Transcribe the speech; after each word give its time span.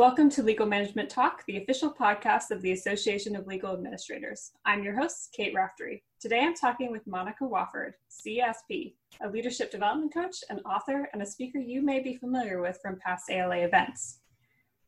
Welcome 0.00 0.30
to 0.30 0.42
Legal 0.42 0.64
Management 0.64 1.10
Talk, 1.10 1.44
the 1.44 1.58
official 1.58 1.92
podcast 1.92 2.50
of 2.50 2.62
the 2.62 2.72
Association 2.72 3.36
of 3.36 3.46
Legal 3.46 3.74
Administrators. 3.74 4.52
I'm 4.64 4.82
your 4.82 4.98
host, 4.98 5.28
Kate 5.36 5.52
Raftery. 5.54 6.02
Today 6.18 6.40
I'm 6.40 6.54
talking 6.54 6.90
with 6.90 7.06
Monica 7.06 7.44
Wofford, 7.44 7.92
CSP, 8.10 8.94
a 9.22 9.28
leadership 9.28 9.70
development 9.70 10.14
coach, 10.14 10.36
an 10.48 10.60
author, 10.60 11.10
and 11.12 11.20
a 11.20 11.26
speaker 11.26 11.58
you 11.58 11.82
may 11.82 12.00
be 12.00 12.16
familiar 12.16 12.62
with 12.62 12.78
from 12.80 12.98
past 13.04 13.30
ALA 13.30 13.58
events. 13.58 14.20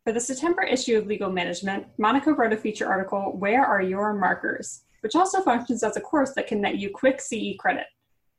For 0.02 0.14
the 0.14 0.18
September 0.18 0.62
issue 0.62 0.96
of 0.96 1.06
Legal 1.06 1.30
Management, 1.30 1.88
Monica 1.98 2.32
wrote 2.32 2.54
a 2.54 2.56
feature 2.56 2.88
article, 2.88 3.36
Where 3.38 3.66
Are 3.66 3.82
Your 3.82 4.14
Markers? 4.14 4.84
which 5.02 5.14
also 5.14 5.42
functions 5.42 5.82
as 5.82 5.98
a 5.98 6.00
course 6.00 6.32
that 6.36 6.46
can 6.46 6.62
net 6.62 6.78
you 6.78 6.88
quick 6.88 7.20
CE 7.20 7.54
credit. 7.58 7.84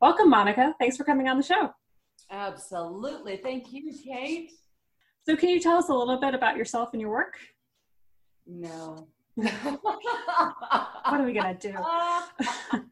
Welcome, 0.02 0.32
Monica. 0.32 0.74
Thanks 0.80 0.98
for 0.98 1.04
coming 1.04 1.28
on 1.28 1.38
the 1.38 1.44
show. 1.44 1.70
Absolutely. 2.32 3.38
Thank 3.38 3.72
you, 3.72 3.94
Kate. 4.04 4.50
So, 5.26 5.38
can 5.38 5.50
you 5.50 5.60
tell 5.60 5.78
us 5.78 5.90
a 5.90 5.94
little 5.94 6.20
bit 6.20 6.34
about 6.34 6.58
yourself 6.58 6.90
and 6.94 7.02
your 7.02 7.10
work? 7.10 7.38
No. 8.46 9.08
what 9.36 9.52
are 11.06 11.24
we 11.24 11.34
going 11.34 11.58
to 11.58 11.72
do? 11.72 11.78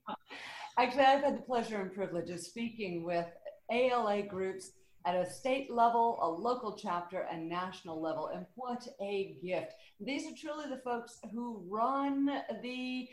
Actually, 0.77 1.03
I've 1.03 1.23
had 1.23 1.37
the 1.37 1.41
pleasure 1.41 1.81
and 1.81 1.93
privilege 1.93 2.29
of 2.29 2.39
speaking 2.39 3.03
with 3.03 3.27
ALA 3.69 4.23
groups 4.23 4.71
at 5.05 5.15
a 5.15 5.29
state 5.29 5.71
level, 5.71 6.19
a 6.21 6.27
local 6.27 6.77
chapter, 6.77 7.27
and 7.31 7.49
national 7.49 8.01
level. 8.01 8.27
And 8.33 8.45
what 8.55 8.87
a 9.01 9.37
gift. 9.43 9.73
These 9.99 10.25
are 10.27 10.35
truly 10.35 10.69
the 10.69 10.81
folks 10.83 11.19
who 11.33 11.61
run 11.67 12.29
the, 12.63 13.09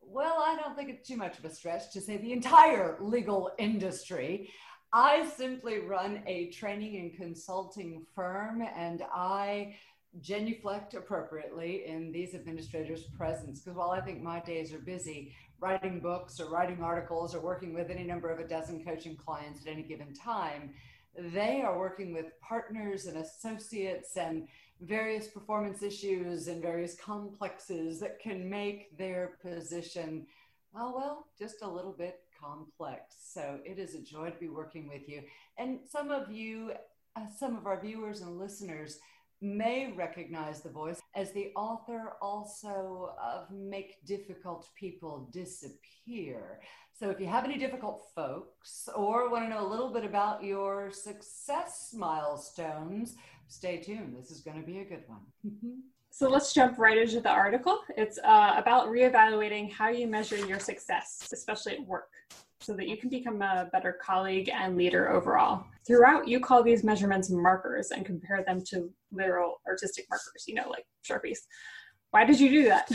well, 0.00 0.42
I 0.46 0.56
don't 0.56 0.76
think 0.76 0.90
it's 0.90 1.08
too 1.08 1.16
much 1.16 1.38
of 1.38 1.44
a 1.44 1.50
stretch 1.50 1.92
to 1.92 2.00
say 2.00 2.16
the 2.16 2.32
entire 2.32 2.96
legal 3.00 3.50
industry. 3.58 4.50
I 4.92 5.26
simply 5.26 5.78
run 5.78 6.22
a 6.26 6.50
training 6.50 6.96
and 6.96 7.14
consulting 7.14 8.04
firm, 8.14 8.62
and 8.76 9.02
I 9.12 9.76
genuflect 10.20 10.92
appropriately 10.92 11.86
in 11.86 12.12
these 12.12 12.34
administrators' 12.34 13.04
presence. 13.16 13.60
Because 13.60 13.78
while 13.78 13.90
I 13.90 14.02
think 14.02 14.22
my 14.22 14.40
days 14.40 14.74
are 14.74 14.78
busy 14.78 15.34
writing 15.60 16.00
books 16.00 16.38
or 16.40 16.50
writing 16.50 16.82
articles 16.82 17.34
or 17.34 17.40
working 17.40 17.72
with 17.72 17.88
any 17.88 18.04
number 18.04 18.28
of 18.28 18.38
a 18.38 18.46
dozen 18.46 18.84
coaching 18.84 19.16
clients 19.16 19.62
at 19.62 19.72
any 19.72 19.82
given 19.82 20.12
time, 20.12 20.74
they 21.16 21.62
are 21.62 21.78
working 21.78 22.12
with 22.12 22.38
partners 22.40 23.06
and 23.06 23.16
associates 23.16 24.16
and 24.18 24.46
various 24.82 25.28
performance 25.28 25.82
issues 25.82 26.48
and 26.48 26.60
various 26.60 26.96
complexes 26.96 27.98
that 28.00 28.18
can 28.18 28.48
make 28.50 28.96
their 28.98 29.38
position, 29.40 30.26
oh, 30.76 30.92
well, 30.94 31.28
just 31.38 31.62
a 31.62 31.68
little 31.68 31.92
bit 31.92 32.20
complex. 32.42 33.16
So 33.32 33.58
it 33.64 33.78
is 33.78 33.94
a 33.94 34.02
joy 34.02 34.30
to 34.30 34.38
be 34.38 34.48
working 34.48 34.88
with 34.88 35.08
you. 35.08 35.22
And 35.58 35.80
some 35.90 36.10
of 36.10 36.30
you, 36.30 36.72
uh, 37.16 37.26
some 37.38 37.56
of 37.56 37.66
our 37.66 37.80
viewers 37.80 38.20
and 38.22 38.38
listeners, 38.38 38.98
may 39.40 39.92
recognize 39.92 40.62
the 40.62 40.70
voice 40.70 41.00
as 41.16 41.32
the 41.32 41.50
author 41.56 42.12
also 42.22 43.12
of 43.20 43.50
Make 43.50 44.04
Difficult 44.06 44.68
People 44.78 45.28
Disappear. 45.32 46.60
So 46.94 47.10
if 47.10 47.18
you 47.18 47.26
have 47.26 47.44
any 47.44 47.58
difficult 47.58 48.06
folks 48.14 48.88
or 48.94 49.28
want 49.30 49.44
to 49.44 49.50
know 49.50 49.66
a 49.66 49.68
little 49.68 49.92
bit 49.92 50.04
about 50.04 50.44
your 50.44 50.92
success 50.92 51.92
milestones, 51.92 53.16
stay 53.48 53.78
tuned. 53.78 54.14
This 54.16 54.30
is 54.30 54.42
going 54.42 54.60
to 54.60 54.66
be 54.66 54.78
a 54.78 54.84
good 54.84 55.02
one. 55.08 55.82
So 56.14 56.28
let's 56.28 56.52
jump 56.52 56.78
right 56.78 56.98
into 56.98 57.22
the 57.22 57.30
article. 57.30 57.80
It's 57.96 58.18
uh, 58.18 58.52
about 58.58 58.88
reevaluating 58.88 59.72
how 59.72 59.88
you 59.88 60.06
measure 60.06 60.36
your 60.36 60.58
success, 60.58 61.26
especially 61.32 61.72
at 61.72 61.86
work, 61.86 62.10
so 62.60 62.74
that 62.74 62.86
you 62.86 62.98
can 62.98 63.08
become 63.08 63.40
a 63.40 63.70
better 63.72 63.96
colleague 63.98 64.50
and 64.52 64.76
leader 64.76 65.10
overall. 65.10 65.64
Throughout, 65.86 66.28
you 66.28 66.38
call 66.38 66.62
these 66.62 66.84
measurements 66.84 67.30
markers 67.30 67.92
and 67.92 68.04
compare 68.04 68.44
them 68.46 68.62
to 68.66 68.92
literal 69.10 69.62
artistic 69.66 70.04
markers, 70.10 70.44
you 70.46 70.54
know, 70.54 70.68
like 70.68 70.84
Sharpies. 71.02 71.38
Why 72.10 72.26
did 72.26 72.38
you 72.38 72.50
do 72.50 72.64
that? 72.64 72.90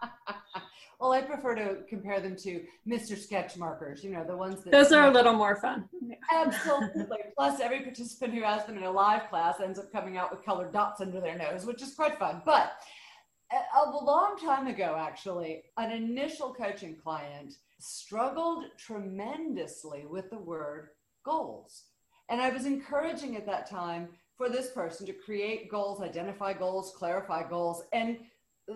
Well, 1.00 1.12
I 1.12 1.22
prefer 1.22 1.54
to 1.54 1.78
compare 1.88 2.20
them 2.20 2.36
to 2.36 2.62
Mr. 2.86 3.16
Sketch 3.16 3.56
markers, 3.56 4.04
you 4.04 4.10
know, 4.10 4.22
the 4.22 4.36
ones 4.36 4.62
that. 4.62 4.70
Those 4.70 4.92
are 4.92 5.08
a 5.08 5.10
little 5.10 5.32
more 5.32 5.56
fun. 5.56 5.88
Absolutely. 6.30 7.16
Plus, 7.34 7.58
every 7.58 7.80
participant 7.80 8.34
who 8.34 8.42
has 8.42 8.66
them 8.66 8.76
in 8.76 8.84
a 8.84 8.90
live 8.90 9.30
class 9.30 9.60
ends 9.60 9.78
up 9.78 9.90
coming 9.90 10.18
out 10.18 10.30
with 10.30 10.44
colored 10.44 10.74
dots 10.74 11.00
under 11.00 11.18
their 11.18 11.38
nose, 11.38 11.64
which 11.64 11.80
is 11.80 11.94
quite 11.94 12.18
fun. 12.18 12.42
But 12.44 12.72
uh, 13.50 13.86
a 13.86 14.04
long 14.04 14.36
time 14.36 14.66
ago, 14.66 14.94
actually, 14.98 15.62
an 15.78 15.90
initial 15.90 16.52
coaching 16.52 16.96
client 17.02 17.54
struggled 17.78 18.64
tremendously 18.76 20.04
with 20.06 20.28
the 20.28 20.38
word 20.38 20.90
goals. 21.24 21.84
And 22.28 22.42
I 22.42 22.50
was 22.50 22.66
encouraging 22.66 23.36
at 23.36 23.46
that 23.46 23.70
time 23.70 24.10
for 24.36 24.50
this 24.50 24.70
person 24.70 25.06
to 25.06 25.14
create 25.14 25.70
goals, 25.70 26.02
identify 26.02 26.52
goals, 26.52 26.92
clarify 26.94 27.48
goals, 27.48 27.84
and 27.94 28.18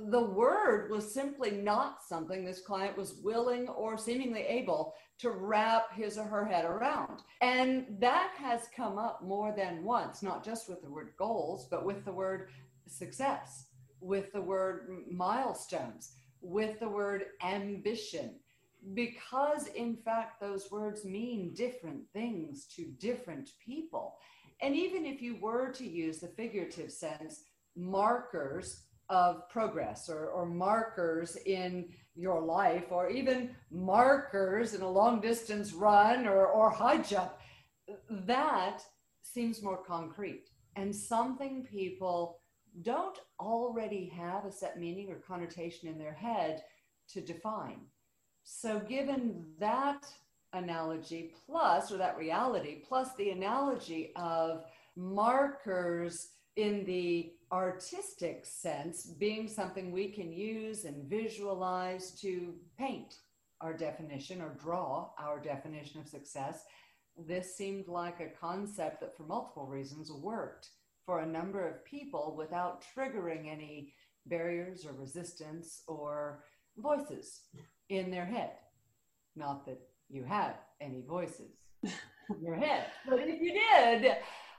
the 0.09 0.23
word 0.23 0.91
was 0.91 1.13
simply 1.13 1.51
not 1.51 2.03
something 2.03 2.45
this 2.45 2.61
client 2.61 2.97
was 2.97 3.21
willing 3.23 3.69
or 3.69 3.97
seemingly 3.97 4.43
able 4.43 4.95
to 5.19 5.31
wrap 5.31 5.93
his 5.95 6.19
or 6.19 6.25
her 6.25 6.45
head 6.45 6.65
around. 6.65 7.23
And 7.41 7.87
that 8.01 8.33
has 8.37 8.63
come 8.75 8.99
up 8.99 9.23
more 9.23 9.55
than 9.57 9.85
once, 9.85 10.23
not 10.23 10.45
just 10.45 10.69
with 10.69 10.83
the 10.83 10.91
word 10.91 11.13
goals, 11.19 11.67
but 11.71 11.85
with 11.85 12.05
the 12.05 12.13
word 12.13 12.49
success, 12.87 13.67
with 14.01 14.33
the 14.33 14.41
word 14.41 15.05
milestones, 15.11 16.13
with 16.41 16.81
the 16.81 16.89
word 16.89 17.27
ambition. 17.43 18.35
Because, 18.93 19.69
in 19.69 19.97
fact, 19.97 20.41
those 20.41 20.71
words 20.71 21.05
mean 21.05 21.55
different 21.55 22.03
things 22.13 22.67
to 22.77 22.85
different 22.99 23.51
people. 23.65 24.17
And 24.61 24.77
even 24.77 25.07
if 25.07 25.23
you 25.23 25.37
were 25.41 25.71
to 25.73 25.89
use 25.89 26.19
the 26.19 26.29
figurative 26.29 26.93
sense, 26.93 27.45
markers 27.77 28.83
of 29.09 29.49
progress 29.49 30.09
or, 30.09 30.29
or 30.29 30.47
markers 30.47 31.37
in 31.47 31.89
your 32.15 32.41
life 32.41 32.85
or 32.91 33.11
even 33.11 33.51
markers 33.71 34.75
in 34.75 34.83
a 34.83 34.91
long 34.91 35.21
distance 35.21 35.73
run 35.73 36.27
or, 36.27 36.47
or 36.47 36.71
high 36.71 36.99
jump. 36.99 37.33
That 38.09 38.83
seems 39.23 39.63
more 39.63 39.83
concrete. 39.85 40.51
And 40.77 40.95
something 40.95 41.65
people 41.65 42.41
don't 42.83 43.19
already 43.39 44.07
have 44.17 44.45
a 44.45 44.53
set 44.53 44.79
meaning 44.79 45.11
or 45.11 45.17
connotation 45.17 45.89
in 45.89 45.99
their 45.99 46.15
head 46.15 46.63
to 47.09 47.21
define. 47.21 47.81
So 48.43 48.81
given 48.81 49.45
that 49.59 50.07
analogy 50.53 51.33
plus 51.47 51.91
or 51.91 51.97
that 51.99 52.17
reality 52.17 52.83
plus 52.87 53.15
the 53.17 53.31
analogy 53.31 54.13
of 54.17 54.65
markers 54.97 56.29
in 56.57 56.85
the 56.85 57.33
artistic 57.55 58.45
sense 58.45 59.07
being 59.07 59.47
something 59.47 59.93
we 59.93 60.09
can 60.09 60.33
use 60.33 60.85
and 60.85 61.09
visualize 61.09 62.11
to 62.21 62.53
paint 62.77 63.15
our 63.61 63.73
definition 63.73 64.43
or 64.43 64.57
draw 64.61 65.11
our 65.19 65.39
definition 65.41 66.01
of 66.01 66.09
success, 66.09 66.65
this 67.17 67.57
seemed 67.57 67.87
like 67.87 68.19
a 68.19 68.37
concept 68.41 69.01
that, 69.01 69.17
for 69.17 69.23
multiple 69.23 69.67
reasons, 69.67 70.11
worked 70.11 70.71
for 71.07 71.21
a 71.21 71.27
number 71.27 71.67
of 71.67 71.85
people 71.85 72.35
without 72.37 72.83
triggering 72.97 73.49
any 73.49 73.95
barriers 74.27 74.85
or 74.85 74.93
resistance 74.93 75.83
or 75.87 76.45
voices 76.79 77.43
in 77.89 78.11
their 78.11 78.27
head. 78.27 78.51
Not 79.37 79.65
that 79.67 79.81
you 80.09 80.25
have 80.25 80.57
any 80.81 81.05
voices 81.07 81.53
in 81.85 82.43
your 82.43 82.57
head, 82.57 82.87
but 83.09 83.21
if 83.21 83.41
you 83.41 83.53
did, 83.53 84.17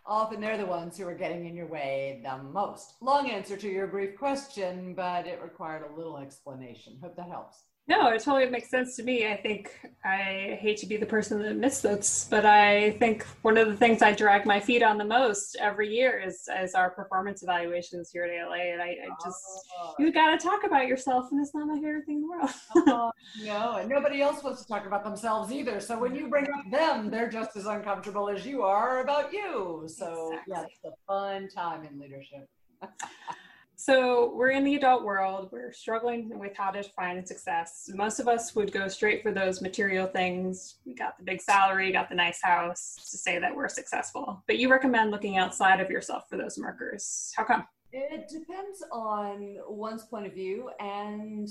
often 0.08 0.42
they're 0.42 0.58
the 0.58 0.66
ones 0.66 0.98
who 0.98 1.08
are 1.08 1.16
getting 1.16 1.46
in 1.46 1.56
your 1.56 1.68
way 1.68 2.22
the 2.24 2.38
most. 2.38 2.96
Long 3.02 3.30
answer 3.30 3.58
to 3.58 3.70
your 3.70 3.88
brief 3.88 4.18
question, 4.18 4.94
but 4.94 5.28
it 5.28 5.42
required 5.42 5.84
a 5.90 5.96
little 5.96 6.18
explanation. 6.18 6.98
Hope 7.02 7.16
that 7.16 7.30
helps. 7.30 7.64
No, 7.88 8.08
it 8.08 8.24
totally 8.24 8.50
makes 8.50 8.72
sense 8.72 8.96
to 8.96 9.04
me. 9.04 9.28
I 9.28 9.38
think 9.38 9.70
I 10.04 10.58
hate 10.60 10.78
to 10.78 10.88
be 10.88 10.98
the 10.98 11.06
person 11.06 11.40
that 11.44 11.56
misses, 11.56 12.26
but 12.32 12.44
I 12.44 12.92
think 12.92 13.24
one 13.44 13.58
of 13.58 13.68
the 13.68 13.78
things 13.78 14.02
I 14.02 14.12
drag 14.12 14.48
my 14.48 14.60
feet 14.60 14.82
on 14.82 14.98
the 14.98 15.06
most 15.06 15.56
every 15.60 15.94
year 15.96 16.20
is, 16.20 16.50
is 16.64 16.74
our 16.74 16.90
performance 16.90 17.44
evaluations 17.44 18.10
here 18.10 18.24
at 18.24 18.32
ALA. 18.32 18.58
And 18.58 18.82
I, 18.82 18.88
I 18.88 19.08
just, 19.24 19.44
oh. 19.80 19.94
you 20.00 20.12
got 20.12 20.32
to 20.32 20.44
talk 20.44 20.64
about 20.66 20.88
yourself, 20.88 21.28
and 21.32 21.40
it's 21.40 21.54
not 21.54 21.68
my 21.68 21.76
favorite 21.76 22.08
thing 22.08 22.16
in 22.16 22.22
the 22.22 22.28
world. 22.28 22.50
oh, 22.88 23.12
no, 23.44 23.78
and 23.78 23.88
nobody 23.88 24.20
else 24.20 24.44
wants 24.44 24.64
to 24.64 24.68
talk 24.68 24.88
about 24.88 25.04
themselves 25.04 25.52
either. 25.52 25.80
So 25.80 26.00
when 26.00 26.16
you 26.16 26.28
bring 26.28 26.46
up 26.46 26.72
them, 26.72 27.12
they're 27.12 27.30
just 27.30 27.56
as 27.56 27.68
uncomfortable 27.68 28.30
as 28.30 28.48
you 28.48 28.64
are 28.64 29.02
about 29.02 29.32
you. 29.32 29.84
So, 29.88 30.32
exactly. 30.32 30.54
yeah, 30.54 30.64
it's 30.64 30.80
a 30.86 30.92
fun 31.08 31.50
time 31.50 31.84
in 31.86 32.00
leadership. 32.00 32.50
So 33.86 34.34
we're 34.34 34.50
in 34.50 34.64
the 34.64 34.74
adult 34.74 35.04
world. 35.04 35.50
We're 35.52 35.72
struggling 35.72 36.40
with 36.40 36.58
how 36.58 36.72
to 36.72 36.82
define 36.82 37.24
success. 37.24 37.88
Most 37.94 38.20
of 38.20 38.28
us 38.28 38.56
would 38.56 38.72
go 38.72 38.88
straight 38.88 39.22
for 39.22 39.32
those 39.32 39.62
material 39.62 40.08
things. 40.08 40.78
We 40.88 40.96
got 40.96 41.20
the 41.20 41.24
big 41.24 41.40
salary, 41.40 41.92
got 41.92 42.10
the 42.10 42.16
nice 42.16 42.42
house 42.42 42.96
to 43.12 43.16
say 43.16 43.38
that 43.38 43.56
we're 43.56 43.70
successful. 43.70 44.44
But 44.48 44.58
you 44.58 44.72
recommend 44.72 45.12
looking 45.12 45.38
outside 45.38 45.80
of 45.80 45.92
yourself 45.92 46.28
for 46.28 46.36
those 46.36 46.58
markers. 46.58 47.32
How 47.38 47.44
come? 47.44 47.68
It 47.92 48.28
depends 48.28 48.84
on 48.92 49.58
one's 49.70 50.02
point 50.02 50.26
of 50.26 50.34
view 50.34 50.72
and 50.80 51.48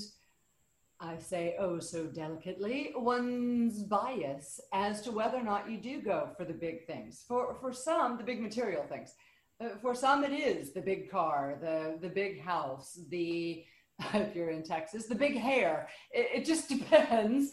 I 0.99 1.17
say 1.17 1.55
oh 1.57 1.79
so 1.79 2.03
delicately, 2.03 2.91
one's 2.97 3.81
bias 3.83 4.59
as 4.73 5.01
to 5.03 5.11
whether 5.13 5.37
or 5.37 5.43
not 5.43 5.71
you 5.71 5.77
do 5.77 6.01
go 6.01 6.31
for 6.37 6.43
the 6.43 6.53
big 6.53 6.85
things. 6.85 7.23
For 7.29 7.55
for 7.61 7.71
some, 7.71 8.17
the 8.17 8.25
big 8.25 8.41
material 8.41 8.83
things 8.89 9.13
Uh, 9.63 9.69
for 9.81 9.95
some, 9.95 10.23
it 10.23 10.33
is 10.33 10.73
the 10.73 10.81
big 10.81 11.09
car, 11.09 11.57
the, 11.61 11.97
the 12.01 12.13
big 12.13 12.41
house, 12.41 12.99
the, 13.09 13.63
if 14.13 14.35
you're 14.35 14.49
in 14.49 14.63
Texas, 14.63 15.05
the 15.05 15.15
big 15.15 15.37
hair. 15.37 15.87
It, 16.11 16.41
it 16.41 16.45
just 16.45 16.67
depends. 16.79 17.51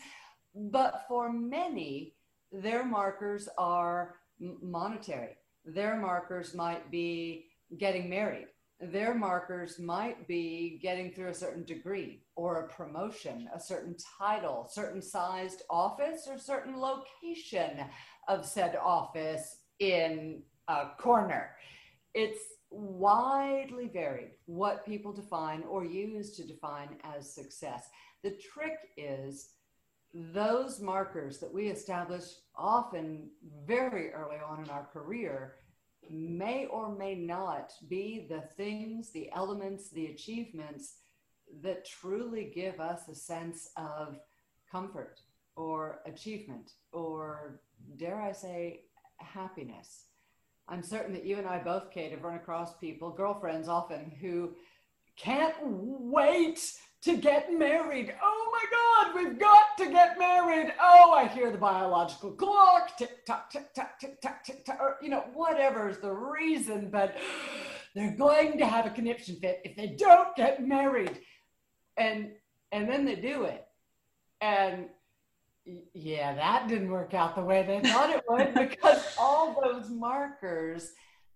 But 0.54 1.04
for 1.08 1.32
many, 1.32 2.14
their 2.50 2.84
markers 2.84 3.49
are 3.56 4.16
monetary. 4.40 5.37
Their 5.64 5.96
markers 5.96 6.54
might 6.54 6.90
be 6.90 7.46
getting 7.78 8.10
married. 8.10 8.48
Their 8.81 9.14
markers 9.14 9.78
might 9.78 10.26
be 10.26 10.81
getting 10.82 11.12
through 11.12 11.28
a 11.28 11.34
certain 11.34 11.64
degree 11.64 12.25
or 12.34 12.62
a 12.62 12.69
promotion, 12.69 13.48
a 13.55 13.60
certain 13.60 13.94
title, 14.19 14.69
certain 14.69 15.00
sized 15.00 15.62
office, 15.70 16.26
or 16.28 16.37
certain 16.37 16.76
location 16.76 17.84
of 18.26 18.44
said 18.44 18.76
office 18.76 19.58
in 19.78 20.43
a 20.66 20.88
corner. 20.98 21.50
It's 22.14 22.41
widely 22.70 23.88
varied 23.88 24.32
what 24.47 24.87
people 24.87 25.12
define 25.12 25.62
or 25.69 25.85
use 25.85 26.37
to 26.37 26.47
define 26.47 26.97
as 27.05 27.32
success. 27.32 27.88
The 28.23 28.32
trick 28.32 28.79
is 28.97 29.50
those 30.14 30.81
markers 30.81 31.38
that 31.38 31.53
we 31.53 31.69
establish 31.69 32.25
often 32.55 33.31
very 33.67 34.12
early 34.12 34.37
on 34.47 34.62
in 34.62 34.70
our 34.70 34.85
career 34.85 35.55
may 36.11 36.67
or 36.67 36.94
may 36.94 37.14
not 37.14 37.73
be 37.88 38.26
the 38.29 38.43
things, 38.56 39.11
the 39.11 39.31
elements, 39.32 39.91
the 39.91 40.06
achievements 40.06 40.97
that 41.62 41.87
truly 41.87 42.50
give 42.55 42.81
us 42.81 43.08
a 43.08 43.15
sense 43.15 43.70
of 43.76 44.19
comfort 44.70 45.20
or 45.56 46.00
achievement 46.06 46.73
or, 46.93 47.61
dare 47.97 48.20
I 48.20 48.32
say, 48.32 48.85
happiness. 49.19 50.06
I'm 50.69 50.82
certain 50.82 51.12
that 51.14 51.25
you 51.25 51.38
and 51.38 51.47
I 51.47 51.59
both, 51.59 51.91
Kate, 51.91 52.12
have 52.12 52.23
run 52.23 52.37
across 52.37 52.76
people, 52.76 53.11
girlfriends 53.11 53.69
often, 53.69 54.12
who 54.20 54.55
can't 55.17 55.55
wait 55.61 56.61
to 57.03 57.17
get 57.17 57.53
married. 57.53 58.14
Oh 58.23 58.49
my 58.53 59.12
God, 59.12 59.14
we've 59.14 59.38
got 59.38 59.76
to 59.79 59.91
get 59.91 60.19
married. 60.19 60.73
Oh, 60.81 61.12
I 61.12 61.26
hear 61.26 61.50
the 61.50 61.59
biological 61.59 62.31
clock 62.32 62.97
tick 62.97 63.26
tock, 63.26 63.50
tick 63.50 63.75
tock, 63.75 63.99
tick 63.99 64.20
tock, 64.20 64.44
tick 64.44 64.64
tock, 64.64 64.79
or 64.81 64.97
you 65.03 65.09
know, 65.09 65.25
whatever's 65.35 65.99
the 65.99 66.12
reason, 66.12 66.91
but 66.91 67.17
they're 67.94 68.17
going 68.17 68.56
to 68.58 68.67
have 68.67 68.87
a 68.87 68.91
conniption 68.91 69.37
fit 69.37 69.61
if 69.65 69.76
they 69.76 69.88
don't 69.88 70.35
get 70.37 70.67
married. 70.67 71.19
And 71.97 72.32
and 72.70 72.88
then 72.88 73.05
they 73.05 73.17
do 73.17 73.44
it. 73.44 73.67
And 74.41 74.87
yeah, 75.94 76.35
that 76.35 76.69
didn't 76.69 76.91
work 76.91 77.14
out 77.14 77.35
the 77.35 77.43
way 77.43 77.62
they 77.62 77.88
thought 77.88 78.11
it 78.11 78.25
would 78.29 78.55
because 78.70 79.14
all 79.19 79.61
those 79.62 79.91
markers 79.91 80.93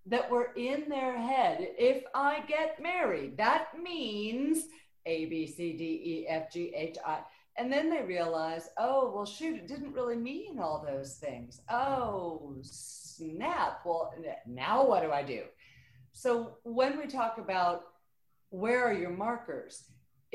that 0.07 0.31
were 0.31 0.53
in 0.57 0.89
their 0.89 1.19
head, 1.19 1.59
if 1.79 2.05
I 2.15 2.43
get 2.47 2.81
married, 2.83 3.37
that 3.37 3.69
means 3.81 4.65
A, 5.05 5.27
B, 5.27 5.47
C, 5.47 5.77
D, 5.77 5.85
E, 5.85 6.27
F, 6.29 6.53
G, 6.53 6.73
H, 6.75 6.97
I. 7.05 7.21
And 7.59 7.73
then 7.73 7.89
they 7.89 8.03
realize, 8.03 8.69
oh, 8.79 9.13
well, 9.15 9.25
shoot, 9.25 9.57
it 9.57 9.67
didn't 9.67 9.95
really 9.95 10.17
mean 10.17 10.59
all 10.59 10.85
those 10.87 11.15
things. 11.15 11.63
Oh, 11.71 12.55
snap. 12.63 13.81
Well, 13.85 14.13
now 14.47 14.87
what 14.87 15.03
do 15.03 15.11
I 15.11 15.23
do? 15.23 15.43
So 16.13 16.59
when 16.65 16.99
we 16.99 17.07
talk 17.07 17.39
about 17.39 17.85
where 18.51 18.85
are 18.85 18.93
your 18.93 19.11
markers, 19.11 19.85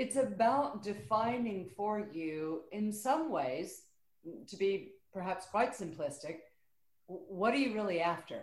it's 0.02 0.16
about 0.16 0.82
defining 0.82 1.70
for 1.78 2.08
you 2.12 2.64
in 2.72 2.92
some 2.92 3.30
ways 3.30 3.84
to 4.48 4.58
be 4.58 4.94
perhaps 5.14 5.46
quite 5.46 5.74
simplistic 5.74 6.38
what 7.06 7.54
are 7.54 7.58
you 7.58 7.74
really 7.74 8.00
after? 8.02 8.42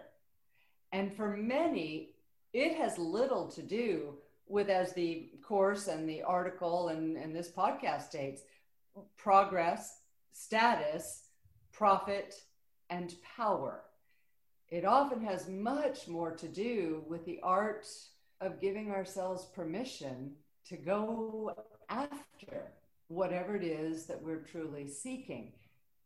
And 0.93 1.13
for 1.13 1.37
many 1.37 2.11
it 2.53 2.77
has 2.77 2.97
little 2.97 3.49
to 3.49 3.63
do 3.63 4.15
with 4.47 4.69
as 4.69 4.93
the 4.93 5.31
course 5.43 5.89
and 5.89 6.09
the 6.09 6.23
article 6.23 6.89
and, 6.89 7.17
and 7.17 7.35
this 7.35 7.51
podcast 7.51 8.03
states 8.03 8.43
progress 9.17 10.03
status 10.33 11.25
profit 11.73 12.35
and 12.89 13.15
power. 13.37 13.83
It 14.69 14.85
often 14.85 15.23
has 15.23 15.49
much 15.49 16.07
more 16.07 16.37
to 16.37 16.47
do 16.47 17.03
with 17.09 17.25
the 17.25 17.41
art 17.43 17.87
of 18.41 18.61
giving 18.61 18.93
ourselves 18.93 19.47
permission 19.57 20.37
to 20.69 20.77
go 20.77 21.55
after 21.89 22.73
whatever 23.09 23.57
it 23.57 23.65
is 23.65 24.07
that 24.07 24.23
we're 24.23 24.43
truly 24.43 24.87
seeking. 24.87 25.53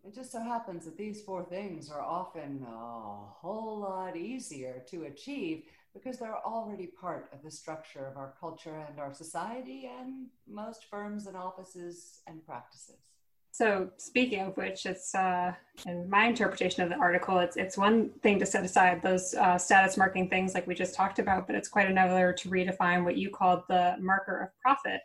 It 0.05 0.15
just 0.15 0.33
so 0.33 0.41
happens 0.41 0.85
that 0.85 0.97
these 0.97 1.23
four 1.23 1.45
things 1.45 1.91
are 1.91 2.01
often 2.01 2.65
a 2.67 3.17
whole 3.41 3.81
lot 3.81 4.17
easier 4.17 4.83
to 4.91 5.05
achieve 5.05 5.65
because 5.95 6.19
they're 6.19 6.45
already 6.45 6.87
part 6.87 7.29
of 7.33 7.43
the 7.43 7.51
structure 7.51 8.07
of 8.07 8.17
our 8.17 8.35
culture 8.41 8.85
and 8.89 8.99
our 8.99 9.13
society 9.13 9.91
and 10.01 10.27
most 10.49 10.87
firms 10.91 11.27
and 11.27 11.37
offices 11.37 12.21
and 12.27 12.45
practices. 12.45 13.13
So, 13.53 13.91
speaking 13.99 14.41
of 14.41 14.57
which, 14.57 14.87
it's 14.87 15.15
uh, 15.15 15.53
in 15.87 16.09
my 16.09 16.25
interpretation 16.25 16.83
of 16.83 16.89
the 16.89 16.97
article, 16.97 17.39
it's 17.39 17.59
it's 17.59 17.77
one 17.77 18.09
thing 18.23 18.39
to 18.39 18.47
set 18.47 18.65
aside 18.65 19.03
those 19.03 19.35
uh, 19.35 19.59
status 19.59 19.99
marking 19.99 20.31
things 20.31 20.55
like 20.55 20.67
we 20.67 20.75
just 20.75 20.95
talked 20.95 21.19
about, 21.19 21.47
but 21.47 21.55
it's 21.55 21.69
quite 21.69 21.91
another 21.91 22.33
to 22.33 22.49
redefine 22.49 23.05
what 23.05 23.19
you 23.19 23.29
called 23.29 23.65
the 23.69 23.95
marker 24.01 24.41
of 24.41 24.49
profit. 24.63 25.03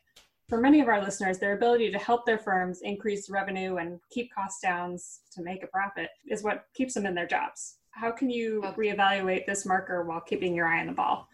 For 0.48 0.62
many 0.62 0.80
of 0.80 0.88
our 0.88 1.04
listeners, 1.04 1.40
their 1.40 1.58
ability 1.58 1.92
to 1.92 1.98
help 1.98 2.26
their 2.26 2.38
firms 2.38 2.80
increase 2.84 3.30
revenue 3.30 3.78
and 3.78 4.00
keep 4.12 4.34
costs 4.34 4.62
down 4.62 4.98
to 5.34 5.44
make 5.44 5.62
a 5.62 5.68
profit 5.68 6.10
is 6.26 6.42
what 6.42 6.68
keeps 6.74 6.94
them 6.94 7.06
in 7.06 7.14
their 7.14 7.28
jobs. 7.28 7.80
How 7.92 8.12
can 8.12 8.30
you 8.30 8.62
reevaluate 8.78 9.46
this 9.46 9.66
marker 9.66 10.06
while 10.06 10.22
keeping 10.22 10.56
your 10.56 10.68
eye 10.68 10.80
on 10.80 10.88
the 10.88 10.94
ball? 10.94 11.28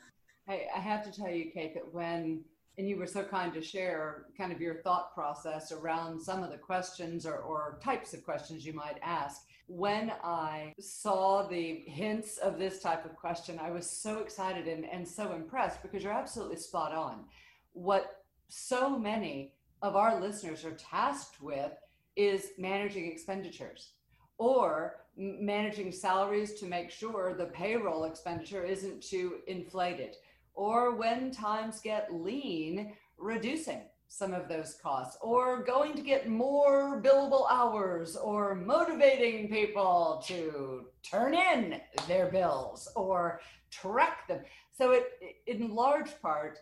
I, 0.47 0.61
I 0.75 0.79
have 0.79 1.03
to 1.03 1.11
tell 1.11 1.29
you, 1.29 1.51
Kate, 1.51 1.75
that 1.75 1.93
when 1.93 2.43
and 2.77 2.89
you 2.89 2.97
were 2.97 3.07
so 3.07 3.23
kind 3.23 3.53
to 3.53 3.61
share 3.61 4.25
kind 4.37 4.51
of 4.51 4.59
your 4.59 4.75
thought 4.81 5.13
process 5.13 5.71
around 5.71 6.19
some 6.19 6.43
of 6.43 6.51
the 6.51 6.57
questions 6.57 7.25
or, 7.25 7.37
or 7.37 7.79
types 7.83 8.13
of 8.13 8.23
questions 8.23 8.65
you 8.65 8.73
might 8.73 8.97
ask. 9.03 9.43
When 9.67 10.11
I 10.23 10.73
saw 10.79 11.47
the 11.47 11.83
hints 11.85 12.37
of 12.37 12.57
this 12.57 12.81
type 12.81 13.05
of 13.05 13.15
question, 13.15 13.59
I 13.61 13.71
was 13.71 13.89
so 13.89 14.19
excited 14.19 14.67
and, 14.67 14.85
and 14.85 15.07
so 15.07 15.33
impressed 15.33 15.81
because 15.81 16.03
you're 16.03 16.11
absolutely 16.11 16.57
spot 16.57 16.93
on. 16.93 17.25
What 17.73 18.23
so 18.49 18.97
many 18.97 19.53
of 19.81 19.95
our 19.95 20.19
listeners 20.19 20.65
are 20.65 20.75
tasked 20.75 21.41
with 21.41 21.71
is 22.15 22.51
managing 22.57 23.11
expenditures 23.11 23.91
or 24.37 25.03
managing 25.15 25.91
salaries 25.91 26.53
to 26.53 26.65
make 26.65 26.89
sure 26.89 27.33
the 27.33 27.45
payroll 27.45 28.05
expenditure 28.05 28.63
isn't 28.63 29.01
too 29.01 29.35
inflated 29.47 30.15
or 30.53 30.95
when 30.95 31.31
times 31.31 31.81
get 31.81 32.13
lean, 32.13 32.93
reducing 33.17 33.81
some 34.07 34.33
of 34.33 34.47
those 34.47 34.75
costs, 34.75 35.17
or 35.21 35.63
going 35.63 35.95
to 35.95 36.01
get 36.01 36.29
more 36.29 37.01
billable 37.01 37.47
hours, 37.49 38.15
or 38.15 38.53
motivating 38.53 39.49
people 39.49 40.23
to 40.27 40.85
turn 41.01 41.33
in 41.33 41.81
their 42.07 42.27
bills 42.27 42.87
or 42.95 43.39
track 43.71 44.27
them. 44.27 44.41
So, 44.71 44.91
it, 44.91 45.07
in 45.47 45.73
large 45.73 46.21
part, 46.21 46.59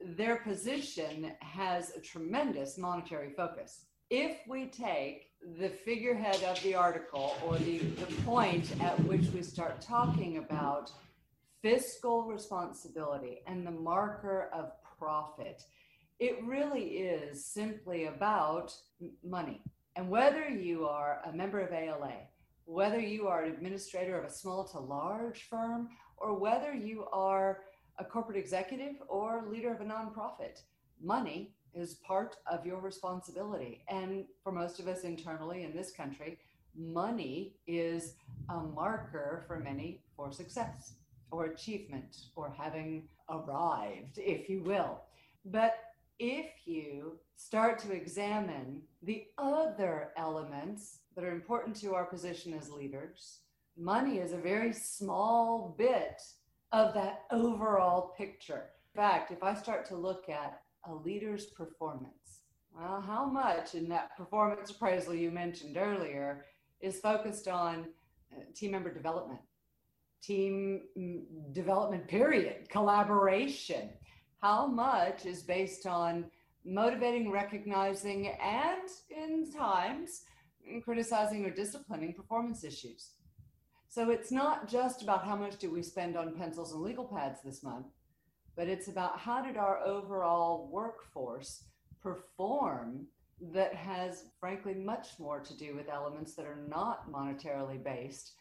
their 0.00 0.36
position 0.36 1.32
has 1.40 1.90
a 1.90 2.00
tremendous 2.00 2.78
monetary 2.78 3.32
focus. 3.36 3.84
If 4.10 4.38
we 4.48 4.66
take 4.66 5.30
the 5.58 5.68
figurehead 5.68 6.42
of 6.44 6.60
the 6.62 6.74
article 6.74 7.36
or 7.44 7.58
the, 7.58 7.78
the 7.78 8.12
point 8.22 8.72
at 8.80 8.98
which 9.04 9.26
we 9.34 9.42
start 9.42 9.80
talking 9.80 10.38
about 10.38 10.90
fiscal 11.62 12.24
responsibility 12.24 13.40
and 13.46 13.66
the 13.66 13.70
marker 13.70 14.50
of 14.52 14.72
profit, 14.98 15.62
it 16.18 16.36
really 16.44 16.82
is 16.82 17.44
simply 17.44 18.06
about 18.06 18.74
money. 19.24 19.60
And 19.96 20.08
whether 20.08 20.48
you 20.48 20.86
are 20.86 21.20
a 21.26 21.32
member 21.32 21.60
of 21.60 21.72
ALA, 21.72 22.14
whether 22.64 23.00
you 23.00 23.26
are 23.26 23.44
an 23.44 23.52
administrator 23.52 24.18
of 24.18 24.24
a 24.24 24.32
small 24.32 24.64
to 24.68 24.78
large 24.78 25.44
firm, 25.48 25.88
or 26.16 26.38
whether 26.38 26.72
you 26.74 27.06
are 27.12 27.60
a 27.98 28.04
corporate 28.04 28.38
executive 28.38 28.96
or 29.08 29.46
leader 29.50 29.72
of 29.72 29.80
a 29.80 29.84
nonprofit, 29.84 30.62
money 31.02 31.52
is 31.74 31.94
part 31.94 32.36
of 32.50 32.66
your 32.66 32.80
responsibility. 32.80 33.84
And 33.88 34.24
for 34.42 34.52
most 34.52 34.80
of 34.80 34.88
us 34.88 35.02
internally 35.02 35.64
in 35.64 35.74
this 35.74 35.90
country, 35.90 36.38
money 36.76 37.54
is 37.66 38.14
a 38.48 38.60
marker 38.60 39.44
for 39.46 39.58
many 39.58 40.00
for 40.16 40.32
success 40.32 40.94
or 41.30 41.46
achievement 41.46 42.16
or 42.36 42.52
having 42.56 43.08
arrived, 43.28 44.18
if 44.18 44.48
you 44.48 44.62
will. 44.62 45.00
But 45.44 45.76
if 46.18 46.46
you 46.64 47.18
start 47.36 47.78
to 47.80 47.92
examine 47.92 48.82
the 49.02 49.24
other 49.38 50.10
elements 50.16 50.98
that 51.14 51.24
are 51.24 51.32
important 51.32 51.76
to 51.76 51.94
our 51.94 52.04
position 52.04 52.52
as 52.54 52.70
leaders, 52.70 53.40
money 53.76 54.18
is 54.18 54.32
a 54.32 54.38
very 54.38 54.72
small 54.72 55.74
bit 55.78 56.20
of 56.72 56.94
that 56.94 57.22
overall 57.30 58.14
picture. 58.16 58.70
In 58.94 59.00
fact, 59.00 59.30
if 59.30 59.42
I 59.42 59.54
start 59.54 59.86
to 59.86 59.96
look 59.96 60.28
at 60.28 60.60
a 60.84 60.94
leader's 60.94 61.46
performance, 61.46 62.40
well, 62.74 63.00
how 63.00 63.26
much 63.26 63.74
in 63.74 63.88
that 63.88 64.16
performance 64.16 64.70
appraisal 64.70 65.14
you 65.14 65.30
mentioned 65.30 65.76
earlier 65.76 66.44
is 66.80 67.00
focused 67.00 67.48
on 67.48 67.86
uh, 68.32 68.40
team 68.54 68.72
member 68.72 68.92
development? 68.92 69.40
Team 70.22 70.82
mm, 70.98 71.22
development 71.52 72.08
period, 72.08 72.68
collaboration. 72.68 73.90
How 74.42 74.66
much 74.66 75.26
is 75.26 75.42
based 75.42 75.86
on 75.86 76.26
motivating, 76.64 77.30
recognizing, 77.30 78.28
and 78.40 78.88
in 79.10 79.50
times 79.50 80.22
criticizing 80.84 81.44
or 81.44 81.50
disciplining 81.50 82.12
performance 82.14 82.64
issues? 82.64 83.12
So 83.88 84.10
it's 84.10 84.30
not 84.30 84.68
just 84.68 85.02
about 85.02 85.24
how 85.24 85.34
much 85.34 85.56
do 85.58 85.70
we 85.70 85.82
spend 85.82 86.16
on 86.16 86.36
pencils 86.36 86.72
and 86.72 86.82
legal 86.82 87.04
pads 87.04 87.40
this 87.42 87.62
month, 87.62 87.86
but 88.54 88.68
it's 88.68 88.88
about 88.88 89.18
how 89.18 89.42
did 89.42 89.56
our 89.56 89.78
overall 89.82 90.68
workforce 90.70 91.64
perform 92.02 93.06
that 93.52 93.74
has 93.74 94.24
frankly 94.40 94.74
much 94.74 95.18
more 95.18 95.40
to 95.40 95.56
do 95.56 95.74
with 95.74 95.88
elements 95.88 96.34
that 96.34 96.46
are 96.46 96.66
not 96.68 97.10
monetarily 97.10 97.82
based 97.82 98.34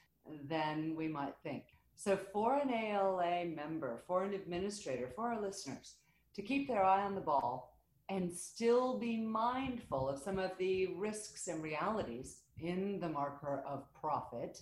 than 0.47 0.95
we 0.95 1.07
might 1.07 1.35
think. 1.43 1.63
So, 1.95 2.15
for 2.15 2.55
an 2.57 2.71
ALA 2.71 3.45
member, 3.45 4.03
for 4.05 4.23
an 4.23 4.33
administrator, 4.33 5.09
for 5.15 5.29
our 5.29 5.41
listeners, 5.41 5.95
to 6.35 6.41
keep 6.41 6.67
their 6.67 6.83
eye 6.83 7.03
on 7.03 7.15
the 7.15 7.21
ball 7.21 7.75
and 8.09 8.31
still 8.31 8.97
be 8.97 9.17
mindful 9.17 10.07
of 10.07 10.19
some 10.19 10.39
of 10.39 10.51
the 10.57 10.87
risks 10.95 11.47
and 11.47 11.61
realities 11.61 12.41
in 12.59 12.99
the 12.99 13.09
marker 13.09 13.63
of 13.67 13.83
profit, 13.93 14.61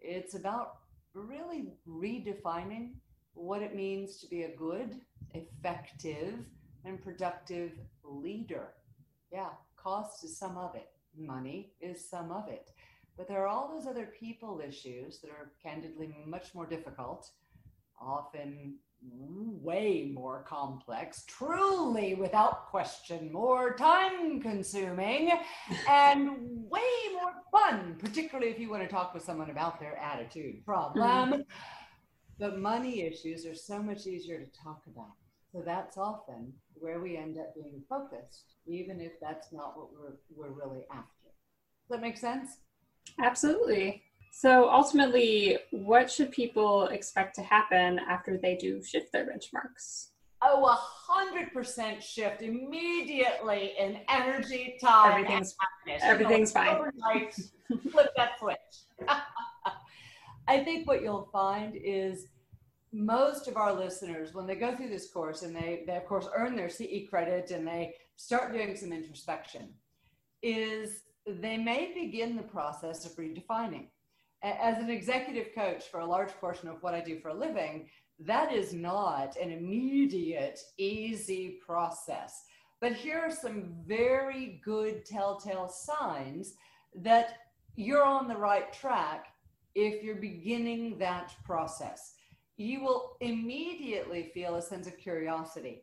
it's 0.00 0.34
about 0.34 0.78
really 1.14 1.72
redefining 1.88 2.94
what 3.34 3.62
it 3.62 3.74
means 3.74 4.18
to 4.18 4.26
be 4.28 4.42
a 4.42 4.56
good, 4.56 5.00
effective, 5.34 6.34
and 6.84 7.02
productive 7.02 7.72
leader. 8.04 8.68
Yeah, 9.32 9.50
cost 9.76 10.24
is 10.24 10.36
some 10.36 10.56
of 10.56 10.74
it, 10.74 10.88
money 11.16 11.72
is 11.80 12.08
some 12.08 12.30
of 12.30 12.48
it. 12.48 12.70
But 13.16 13.28
there 13.28 13.42
are 13.42 13.48
all 13.48 13.72
those 13.74 13.86
other 13.86 14.10
people 14.18 14.60
issues 14.66 15.20
that 15.20 15.30
are 15.30 15.52
candidly 15.62 16.14
much 16.26 16.54
more 16.54 16.66
difficult, 16.66 17.30
often 18.00 18.76
way 19.02 20.10
more 20.12 20.44
complex, 20.48 21.24
truly 21.26 22.14
without 22.14 22.66
question, 22.66 23.32
more 23.32 23.74
time 23.74 24.40
consuming, 24.40 25.32
and 25.88 26.30
way 26.70 26.80
more 27.12 27.32
fun, 27.50 27.96
particularly 27.98 28.50
if 28.50 28.58
you 28.58 28.70
want 28.70 28.82
to 28.82 28.88
talk 28.88 29.14
with 29.14 29.22
someone 29.22 29.50
about 29.50 29.80
their 29.80 29.96
attitude 29.96 30.64
problem. 30.64 31.30
Mm-hmm. 31.30 31.40
But 32.38 32.58
money 32.58 33.02
issues 33.02 33.46
are 33.46 33.54
so 33.54 33.82
much 33.82 34.06
easier 34.06 34.38
to 34.38 34.62
talk 34.62 34.82
about. 34.86 35.12
So 35.52 35.62
that's 35.64 35.96
often 35.96 36.52
where 36.74 37.00
we 37.00 37.16
end 37.16 37.38
up 37.38 37.54
being 37.54 37.82
focused, 37.88 38.56
even 38.66 39.00
if 39.00 39.12
that's 39.22 39.52
not 39.52 39.76
what 39.76 39.88
we're, 39.92 40.16
we're 40.34 40.52
really 40.52 40.84
after. 40.90 41.06
Does 41.88 41.90
that 41.90 42.02
make 42.02 42.18
sense? 42.18 42.58
Absolutely. 43.20 44.02
So 44.32 44.68
ultimately, 44.70 45.58
what 45.70 46.10
should 46.10 46.30
people 46.30 46.88
expect 46.88 47.34
to 47.36 47.42
happen 47.42 47.98
after 47.98 48.36
they 48.36 48.54
do 48.56 48.82
shift 48.82 49.10
their 49.12 49.24
benchmarks? 49.24 50.08
Oh, 50.42 50.66
a 50.66 50.76
hundred 50.78 51.52
percent 51.52 52.02
shift 52.02 52.42
immediately 52.42 53.72
in 53.78 54.00
energy, 54.10 54.76
time, 54.80 55.12
everything's 55.12 55.54
fine. 55.54 55.98
everything's 56.02 56.52
fine. 56.52 56.68
Overnight, 56.68 57.34
flip 57.90 58.10
that 58.16 58.32
switch. 58.38 59.08
I 60.48 60.62
think 60.62 60.86
what 60.86 61.02
you'll 61.02 61.30
find 61.32 61.74
is 61.74 62.26
most 62.92 63.48
of 63.48 63.56
our 63.56 63.72
listeners, 63.72 64.34
when 64.34 64.46
they 64.46 64.54
go 64.54 64.74
through 64.74 64.90
this 64.90 65.10
course 65.10 65.42
and 65.42 65.56
they, 65.56 65.84
they 65.86 65.96
of 65.96 66.04
course 66.06 66.28
earn 66.36 66.54
their 66.54 66.68
CE 66.68 67.08
credit 67.08 67.50
and 67.50 67.66
they 67.66 67.94
start 68.16 68.52
doing 68.52 68.76
some 68.76 68.92
introspection, 68.92 69.72
is 70.42 71.02
they 71.26 71.56
may 71.56 71.92
begin 71.94 72.36
the 72.36 72.42
process 72.42 73.04
of 73.04 73.16
redefining. 73.16 73.86
As 74.42 74.78
an 74.78 74.90
executive 74.90 75.54
coach 75.54 75.84
for 75.90 76.00
a 76.00 76.06
large 76.06 76.30
portion 76.40 76.68
of 76.68 76.82
what 76.82 76.94
I 76.94 77.00
do 77.00 77.18
for 77.18 77.30
a 77.30 77.34
living, 77.34 77.88
that 78.20 78.52
is 78.52 78.72
not 78.72 79.36
an 79.36 79.50
immediate, 79.50 80.60
easy 80.78 81.58
process. 81.66 82.44
But 82.80 82.92
here 82.92 83.18
are 83.18 83.30
some 83.30 83.74
very 83.86 84.60
good 84.64 85.04
telltale 85.04 85.68
signs 85.68 86.54
that 86.94 87.38
you're 87.74 88.04
on 88.04 88.28
the 88.28 88.36
right 88.36 88.72
track 88.72 89.26
if 89.74 90.02
you're 90.02 90.16
beginning 90.16 90.98
that 90.98 91.34
process. 91.44 92.14
You 92.56 92.82
will 92.82 93.16
immediately 93.20 94.30
feel 94.32 94.56
a 94.56 94.62
sense 94.62 94.86
of 94.86 94.96
curiosity 94.96 95.82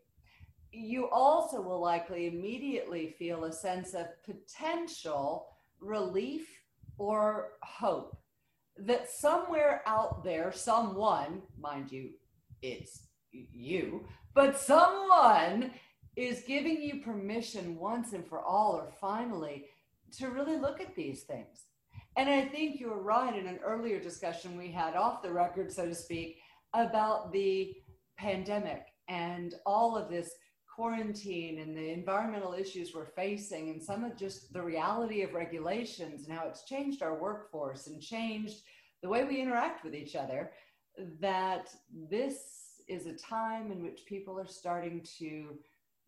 you 0.74 1.10
also 1.10 1.62
will 1.62 1.80
likely 1.80 2.28
immediately 2.28 3.16
feel 3.18 3.46
a 3.46 3.54
sense 3.54 3.94
of 3.94 4.08
potential 4.26 5.48
relief 5.80 6.48
or 6.98 7.52
hope 7.62 8.18
that 8.78 9.10
somewhere 9.10 9.84
out 9.86 10.24
there, 10.24 10.52
someone, 10.52 11.42
mind 11.60 11.92
you, 11.92 12.10
it's 12.62 13.04
you, 13.32 14.06
but 14.34 14.60
someone 14.60 15.72
is 16.16 16.44
giving 16.48 16.82
you 16.82 17.02
permission 17.02 17.78
once 17.78 18.14
and 18.14 18.28
for 18.28 18.42
all, 18.42 18.74
or 18.74 18.92
finally, 19.00 19.66
to 20.18 20.30
really 20.30 20.58
look 20.58 20.82
at 20.82 20.96
these 20.96 21.24
things. 21.24 21.66
And 22.16 22.30
I 22.30 22.46
think 22.46 22.80
you 22.80 22.90
were 22.90 23.02
right 23.02 23.36
in 23.36 23.48
an 23.48 23.60
earlier 23.64 24.00
discussion 24.00 24.58
we 24.58 24.72
had 24.72 24.96
off 24.96 25.24
the 25.24 25.34
record, 25.34 25.72
so 25.72 25.88
to 25.88 25.96
speak, 25.96 26.38
about 26.74 27.32
the 27.32 27.76
pandemic 28.18 28.86
and 29.08 29.56
all 29.66 29.98
of 29.98 30.10
this 30.10 30.32
quarantine 30.76 31.60
and 31.60 31.78
the 31.78 31.92
environmental 31.92 32.54
issues 32.54 32.94
we're 32.94 33.06
facing 33.06 33.70
and 33.70 33.82
some 33.82 34.04
of 34.04 34.18
just 34.18 34.52
the 34.54 34.62
reality 34.62 35.22
of 35.22 35.34
regulations 35.34 36.26
and 36.26 36.36
how 36.36 36.48
it's 36.48 36.64
changed 36.64 37.04
our 37.04 37.20
workforce 37.20 37.88
and 37.88 38.02
changed 38.02 38.62
the 39.04 39.10
way 39.10 39.24
we 39.24 39.40
interact 39.40 39.84
with 39.84 39.94
each 39.94 40.16
other 40.16 40.52
that 41.20 41.70
this 42.10 42.82
is 42.88 43.06
a 43.06 43.14
time 43.14 43.72
in 43.72 43.84
which 43.84 44.06
people 44.08 44.40
are 44.40 44.48
starting 44.48 45.06
to 45.20 45.58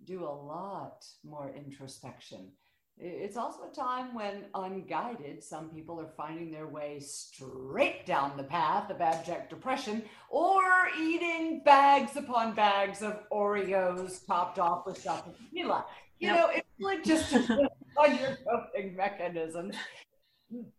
do 0.04 0.24
a 0.24 0.26
lot 0.26 1.06
more 1.24 1.54
introspection 1.56 2.52
it's 2.98 3.36
also 3.36 3.70
a 3.70 3.75
time 3.75 4.14
when, 4.14 4.46
unguided, 4.54 5.44
some 5.44 5.70
people 5.70 6.00
are 6.00 6.10
finding 6.16 6.50
their 6.50 6.68
way 6.68 7.00
straight 7.02 8.06
down 8.06 8.38
the 8.38 8.44
path 8.44 8.90
of 8.90 9.02
abject 9.02 9.50
depression 9.50 10.02
or 10.30 10.64
eating 10.98 11.62
bags 11.66 12.16
upon 12.16 12.56
bags 12.56 13.02
of 13.02 13.20
Oreos 13.32 14.25
topped 14.25 14.60
off 14.60 14.86
with 14.86 15.04
chocolate 15.04 15.36
tequila. 15.38 15.86
You 16.20 16.30
yep. 16.30 16.38
know, 16.38 16.50
it's 16.54 16.68
like 16.80 17.04
just 17.04 17.34
on 17.34 18.18
your 18.20 18.38
coping 18.50 18.96
mechanism. 18.96 19.74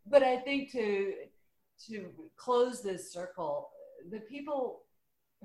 But 0.07 0.23
I 0.23 0.39
think 0.39 0.73
to 0.73 1.13
to 1.89 2.11
close 2.37 2.83
this 2.83 3.13
circle, 3.13 3.69
the 4.11 4.21
people 4.21 4.85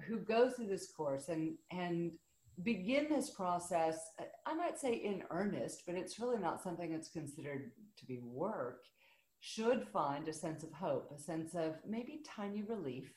who 0.07 0.19
go 0.19 0.49
through 0.49 0.67
this 0.67 0.89
course 0.91 1.27
and 1.27 1.55
and 1.71 2.13
begin 2.63 3.07
this 3.09 3.29
process, 3.29 3.97
I 4.45 4.53
might 4.53 4.79
say 4.79 4.93
in 4.93 5.23
earnest, 5.29 5.83
but 5.85 5.95
it's 5.95 6.19
really 6.19 6.39
not 6.39 6.61
something 6.61 6.91
that's 6.91 7.09
considered 7.09 7.71
to 7.97 8.05
be 8.05 8.19
work, 8.23 8.83
should 9.39 9.87
find 9.91 10.27
a 10.27 10.33
sense 10.33 10.63
of 10.63 10.71
hope, 10.71 11.11
a 11.15 11.19
sense 11.19 11.55
of 11.55 11.75
maybe 11.87 12.23
tiny 12.25 12.61
relief, 12.61 13.11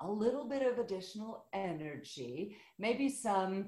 a 0.00 0.10
little 0.10 0.48
bit 0.48 0.62
of 0.62 0.78
additional 0.78 1.46
energy, 1.52 2.56
maybe 2.78 3.08
some, 3.08 3.66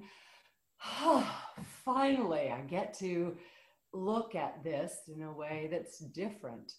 oh, 1.00 1.44
finally, 1.84 2.50
I 2.50 2.60
get 2.62 2.94
to 3.00 3.36
look 3.92 4.34
at 4.34 4.62
this 4.64 4.94
in 5.08 5.22
a 5.22 5.32
way 5.32 5.68
that's 5.70 5.98
different. 5.98 6.72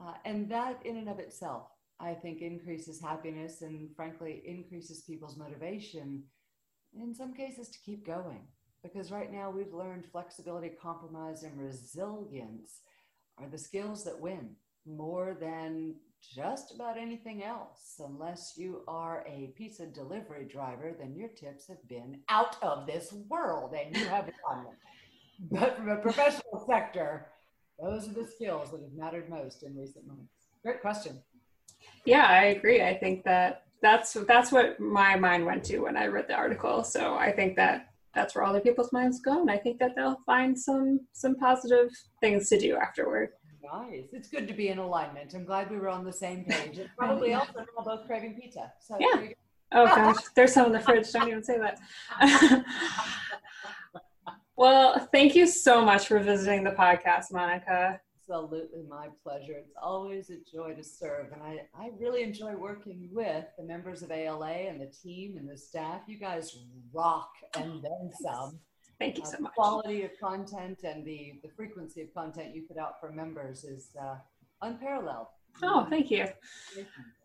Uh, 0.00 0.14
and 0.24 0.48
that, 0.50 0.84
in 0.84 0.96
and 0.96 1.08
of 1.08 1.18
itself, 1.18 1.68
I 1.98 2.14
think 2.14 2.40
increases 2.40 3.00
happiness 3.00 3.62
and, 3.62 3.94
frankly, 3.94 4.42
increases 4.46 5.02
people's 5.02 5.36
motivation 5.36 6.24
in 6.98 7.14
some 7.14 7.34
cases 7.34 7.68
to 7.68 7.78
keep 7.80 8.06
going. 8.06 8.42
Because 8.82 9.10
right 9.10 9.30
now 9.30 9.50
we've 9.50 9.74
learned 9.74 10.06
flexibility, 10.10 10.70
compromise, 10.70 11.42
and 11.42 11.58
resilience 11.58 12.80
are 13.38 13.48
the 13.48 13.58
skills 13.58 14.04
that 14.04 14.18
win 14.18 14.50
more 14.86 15.36
than 15.38 15.94
just 16.34 16.74
about 16.74 16.98
anything 16.98 17.42
else. 17.42 18.00
Unless 18.00 18.54
you 18.56 18.82
are 18.88 19.24
a 19.26 19.52
pizza 19.56 19.86
delivery 19.86 20.46
driver, 20.46 20.94
then 20.98 21.14
your 21.14 21.28
tips 21.28 21.68
have 21.68 21.86
been 21.88 22.20
out 22.28 22.56
of 22.62 22.86
this 22.86 23.12
world 23.28 23.74
and 23.74 23.96
you 23.96 24.06
have 24.06 24.26
done 24.26 24.66
it. 24.70 24.78
But 25.50 25.76
from 25.76 25.88
a 25.88 25.96
professional 25.96 26.66
sector, 26.68 27.28
those 27.78 28.08
are 28.08 28.12
the 28.12 28.26
skills 28.26 28.70
that 28.70 28.80
have 28.80 28.92
mattered 28.92 29.28
most 29.28 29.62
in 29.62 29.76
recent 29.76 30.06
months. 30.06 30.48
Great 30.62 30.82
question. 30.82 31.22
Yeah, 32.04 32.26
I 32.26 32.46
agree. 32.46 32.82
I 32.82 32.94
think 32.94 33.24
that 33.24 33.64
that's 33.82 34.12
that's 34.28 34.52
what 34.52 34.78
my 34.78 35.16
mind 35.16 35.46
went 35.46 35.64
to 35.64 35.80
when 35.80 35.96
I 35.96 36.06
read 36.06 36.28
the 36.28 36.34
article. 36.34 36.84
So 36.84 37.14
I 37.14 37.32
think 37.32 37.56
that 37.56 37.86
that's 38.14 38.34
where 38.34 38.44
other 38.44 38.60
people's 38.60 38.92
minds 38.92 39.20
go, 39.20 39.40
and 39.40 39.50
I 39.50 39.56
think 39.56 39.78
that 39.78 39.94
they'll 39.96 40.20
find 40.26 40.58
some 40.58 41.00
some 41.12 41.36
positive 41.36 41.90
things 42.20 42.48
to 42.50 42.58
do 42.58 42.76
afterward. 42.76 43.30
Nice. 43.62 44.08
It's 44.12 44.28
good 44.28 44.48
to 44.48 44.54
be 44.54 44.68
in 44.68 44.78
alignment. 44.78 45.34
I'm 45.34 45.44
glad 45.44 45.70
we 45.70 45.78
were 45.78 45.88
on 45.88 46.04
the 46.04 46.12
same 46.12 46.44
page. 46.44 46.78
It's 46.78 46.90
probably 46.96 47.34
also 47.34 47.52
we're 47.56 47.84
both 47.84 48.06
craving 48.06 48.34
pizza. 48.34 48.72
So 48.80 48.96
yeah. 48.98 49.28
Oh 49.72 49.86
gosh, 49.86 50.16
there's 50.34 50.52
some 50.52 50.66
in 50.66 50.72
the 50.72 50.80
fridge. 50.80 51.10
Don't 51.12 51.28
even 51.28 51.44
say 51.44 51.58
that. 51.58 51.78
well, 54.56 55.08
thank 55.12 55.36
you 55.36 55.46
so 55.46 55.84
much 55.84 56.08
for 56.08 56.18
visiting 56.18 56.64
the 56.64 56.72
podcast, 56.72 57.32
Monica. 57.32 58.00
Absolutely 58.30 58.82
my 58.88 59.08
pleasure. 59.24 59.54
It's 59.58 59.74
always 59.82 60.30
a 60.30 60.36
joy 60.50 60.74
to 60.74 60.84
serve. 60.84 61.32
And 61.32 61.42
I, 61.42 61.60
I 61.74 61.90
really 61.98 62.22
enjoy 62.22 62.54
working 62.54 63.08
with 63.10 63.44
the 63.58 63.64
members 63.64 64.02
of 64.02 64.12
ALA 64.12 64.52
and 64.52 64.80
the 64.80 64.86
team 64.86 65.36
and 65.36 65.50
the 65.50 65.56
staff. 65.56 66.02
You 66.06 66.18
guys 66.18 66.56
rock 66.92 67.32
and 67.56 67.82
then 67.82 68.10
some. 68.22 68.60
Thank 69.00 69.18
you 69.18 69.24
so 69.24 69.38
uh, 69.38 69.40
much. 69.40 69.52
Quality 69.54 70.02
of 70.04 70.10
content 70.20 70.80
and 70.84 71.04
the, 71.04 71.40
the 71.42 71.48
frequency 71.56 72.02
of 72.02 72.14
content 72.14 72.54
you 72.54 72.62
put 72.68 72.78
out 72.78 73.00
for 73.00 73.10
members 73.10 73.64
is 73.64 73.90
uh, 74.00 74.16
unparalleled. 74.62 75.26
Oh, 75.62 75.86
thank 75.90 76.10
you. 76.10 76.26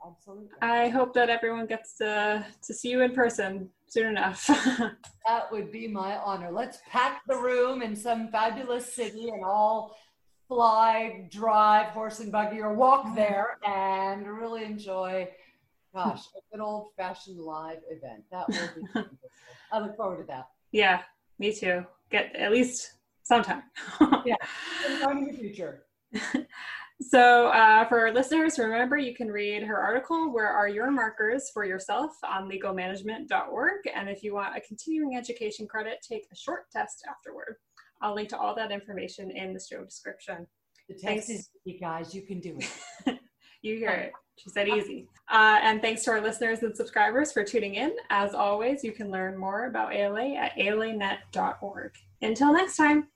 Absolutely. 0.05 0.49
I 0.61 0.89
hope 0.89 1.13
that 1.13 1.29
everyone 1.29 1.67
gets 1.67 1.97
to, 1.97 2.43
to 2.63 2.73
see 2.73 2.89
you 2.89 3.01
in 3.01 3.13
person 3.13 3.69
soon 3.87 4.07
enough. 4.07 4.47
that 5.27 5.51
would 5.51 5.71
be 5.71 5.87
my 5.87 6.17
honor. 6.17 6.49
Let's 6.51 6.79
pack 6.89 7.21
the 7.27 7.37
room 7.37 7.83
in 7.83 7.95
some 7.95 8.29
fabulous 8.29 8.95
city 8.95 9.29
and 9.29 9.43
all 9.45 9.95
fly, 10.47 11.27
drive, 11.31 11.87
horse 11.87 12.19
and 12.19 12.31
buggy, 12.31 12.61
or 12.61 12.73
walk 12.73 13.15
there 13.15 13.57
and 13.65 14.27
really 14.27 14.63
enjoy, 14.63 15.27
gosh, 15.93 16.25
a 16.35 16.39
good 16.51 16.61
old 16.61 16.89
fashioned 16.97 17.39
live 17.39 17.79
event. 17.89 18.23
That 18.31 18.47
will 18.49 19.03
be 19.03 19.09
I 19.71 19.79
look 19.79 19.95
forward 19.97 20.19
to 20.19 20.27
that. 20.27 20.49
Yeah, 20.71 21.01
me 21.39 21.53
too. 21.53 21.85
Get 22.11 22.35
at 22.35 22.51
least 22.51 22.93
sometime. 23.23 23.63
yeah, 24.25 24.35
sometime 24.83 25.17
in 25.19 25.27
the 25.27 25.33
future. 25.33 25.83
So, 27.01 27.47
uh, 27.47 27.85
for 27.89 27.99
our 27.99 28.13
listeners, 28.13 28.57
remember 28.57 28.97
you 28.97 29.13
can 29.13 29.27
read 29.29 29.63
her 29.63 29.77
article, 29.77 30.31
Where 30.31 30.47
Are 30.47 30.69
Your 30.69 30.89
Markers 30.89 31.49
for 31.53 31.65
Yourself 31.65 32.11
on 32.23 32.49
legalmanagement.org. 32.49 33.81
And 33.93 34.09
if 34.09 34.23
you 34.23 34.33
want 34.33 34.55
a 34.55 34.61
continuing 34.61 35.17
education 35.17 35.67
credit, 35.67 36.05
take 36.07 36.25
a 36.31 36.35
short 36.35 36.71
test 36.71 37.03
afterward. 37.09 37.57
I'll 38.05 38.13
link 38.13 38.29
to 38.29 38.37
all 38.37 38.53
that 38.53 38.71
information 38.71 39.31
in 39.31 39.51
the 39.51 39.59
show 39.59 39.83
description. 39.83 40.45
The 40.87 40.95
text 40.95 41.31
is 41.31 41.49
you 41.63 41.79
guys, 41.79 42.13
you 42.13 42.21
can 42.21 42.39
do 42.39 42.59
it. 42.59 43.19
you 43.63 43.77
hear 43.77 43.89
it. 43.89 44.11
She 44.37 44.49
said 44.51 44.67
easy. 44.67 45.07
Uh, 45.31 45.59
and 45.63 45.81
thanks 45.81 46.03
to 46.03 46.11
our 46.11 46.21
listeners 46.21 46.61
and 46.61 46.77
subscribers 46.77 47.31
for 47.31 47.43
tuning 47.43 47.75
in. 47.75 47.95
As 48.11 48.35
always, 48.35 48.83
you 48.83 48.91
can 48.91 49.09
learn 49.09 49.35
more 49.35 49.65
about 49.65 49.91
ALA 49.91 50.35
at 50.35 50.55
alanet.org. 50.55 51.91
Until 52.21 52.53
next 52.53 52.77
time. 52.77 53.07